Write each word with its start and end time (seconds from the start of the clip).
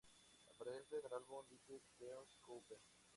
Aparece 0.49 0.97
en 0.97 1.05
el 1.05 1.13
álbum 1.13 1.45
"Little 1.51 1.79
Deuce 1.99 2.39
Coupe". 2.41 2.79